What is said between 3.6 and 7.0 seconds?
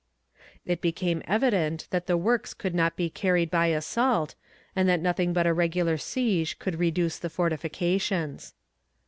assault, and that nothing but a regular siege could